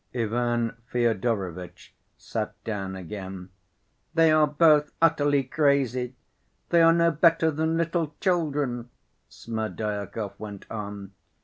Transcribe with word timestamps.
Ivan 0.15 0.77
Fyodorovitch 0.91 1.93
sat 2.17 2.55
down 2.63 2.95
again. 2.95 3.49
"They 4.15 4.31
are 4.31 4.47
both 4.47 4.91
utterly 4.99 5.43
crazy, 5.43 6.15
they 6.69 6.81
are 6.81 6.91
no 6.93 7.11
better 7.11 7.51
than 7.51 7.77
little 7.77 8.15
children," 8.19 8.89
Smerdyakov 9.29 10.33
went 10.39 10.65
on. 10.71 11.11